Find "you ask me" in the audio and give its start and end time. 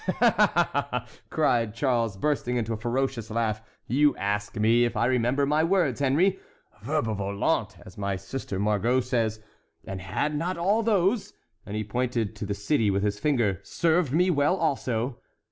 3.85-4.83